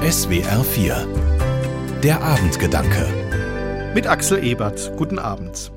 [0.00, 4.96] SWR 4 Der Abendgedanke Mit Axel Ebert.
[4.96, 5.70] Guten Abend.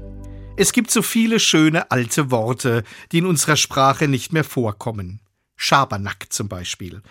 [0.55, 5.19] Es gibt so viele schöne alte Worte, die in unserer Sprache nicht mehr vorkommen.
[5.57, 7.01] Schabernack zum Beispiel.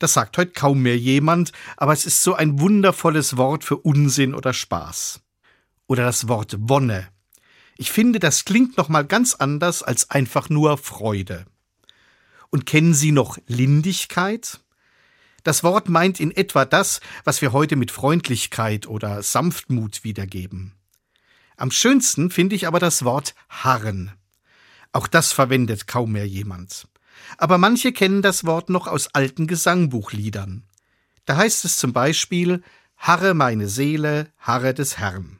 [0.00, 4.34] Das sagt heute kaum mehr jemand, aber es ist so ein wundervolles Wort für Unsinn
[4.34, 5.20] oder Spaß.
[5.86, 7.06] Oder das Wort Wonne.
[7.76, 11.46] Ich finde, das klingt noch mal ganz anders als einfach nur Freude.
[12.50, 14.58] Und kennen Sie noch Lindigkeit?
[15.46, 20.72] Das Wort meint in etwa das, was wir heute mit Freundlichkeit oder Sanftmut wiedergeben.
[21.56, 24.10] Am schönsten finde ich aber das Wort harren.
[24.90, 26.88] Auch das verwendet kaum mehr jemand.
[27.38, 30.64] Aber manche kennen das Wort noch aus alten Gesangbuchliedern.
[31.26, 32.64] Da heißt es zum Beispiel
[32.96, 35.38] Harre meine Seele, harre des Herrn.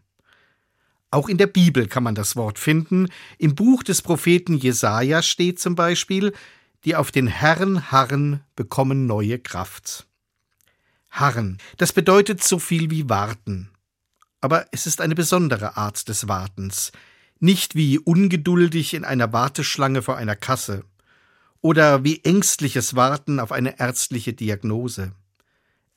[1.10, 3.08] Auch in der Bibel kann man das Wort finden.
[3.38, 6.32] Im Buch des Propheten Jesaja steht zum Beispiel,
[6.84, 10.06] die auf den Herrn harren, bekommen neue Kraft.
[11.10, 13.70] Harren, das bedeutet so viel wie warten.
[14.40, 16.92] Aber es ist eine besondere Art des Wartens,
[17.40, 20.84] nicht wie ungeduldig in einer Warteschlange vor einer Kasse
[21.60, 25.12] oder wie ängstliches Warten auf eine ärztliche Diagnose,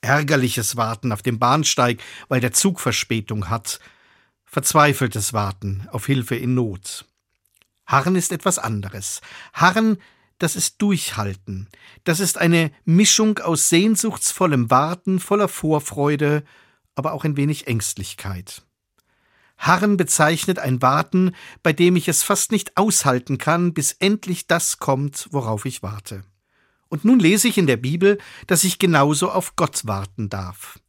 [0.02, 3.80] ärgerliches Warten auf dem Bahnsteig, weil der Zug Verspätung hat,
[4.46, 7.06] verzweifeltes Warten auf Hilfe in Not.
[7.86, 9.22] Harren ist etwas anderes.
[9.54, 9.98] Harren
[10.40, 11.68] das ist Durchhalten.
[12.04, 16.44] Das ist eine Mischung aus sehnsuchtsvollem Warten, voller Vorfreude,
[16.96, 18.64] aber auch ein wenig Ängstlichkeit.
[19.58, 24.80] Harren bezeichnet ein Warten, bei dem ich es fast nicht aushalten kann, bis endlich das
[24.80, 26.24] kommt, worauf ich warte.
[26.88, 28.18] Und nun lese ich in der Bibel,
[28.48, 30.80] dass ich genauso auf Gott warten darf.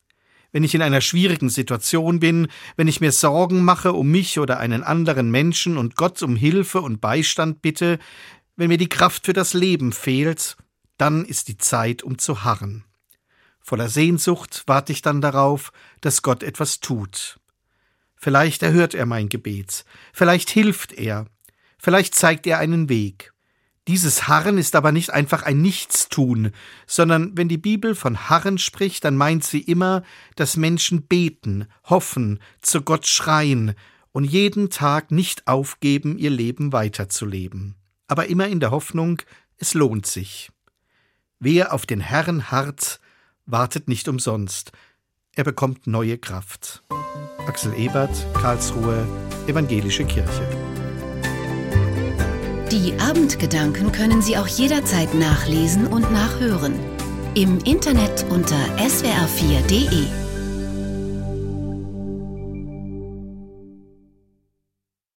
[0.52, 4.58] Wenn ich in einer schwierigen Situation bin, wenn ich mir Sorgen mache um mich oder
[4.58, 7.98] einen anderen Menschen und Gott um Hilfe und Beistand bitte,
[8.60, 10.58] wenn mir die Kraft für das Leben fehlt,
[10.98, 12.84] dann ist die Zeit, um zu harren.
[13.58, 17.40] Voller Sehnsucht warte ich dann darauf, dass Gott etwas tut.
[18.16, 21.24] Vielleicht erhört er mein Gebet, vielleicht hilft er,
[21.78, 23.32] vielleicht zeigt er einen Weg.
[23.88, 26.52] Dieses Harren ist aber nicht einfach ein Nichtstun,
[26.86, 30.02] sondern wenn die Bibel von Harren spricht, dann meint sie immer,
[30.36, 33.74] dass Menschen beten, hoffen, zu Gott schreien
[34.12, 37.79] und jeden Tag nicht aufgeben, ihr Leben weiterzuleben
[38.10, 39.22] aber immer in der Hoffnung,
[39.58, 40.50] es lohnt sich.
[41.38, 43.00] Wer auf den Herrn harrt,
[43.46, 44.72] wartet nicht umsonst.
[45.34, 46.82] Er bekommt neue Kraft.
[47.46, 49.06] Axel Ebert, Karlsruhe,
[49.46, 50.46] Evangelische Kirche.
[52.70, 56.74] Die Abendgedanken können Sie auch jederzeit nachlesen und nachhören.
[57.34, 60.19] Im Internet unter swr4.de.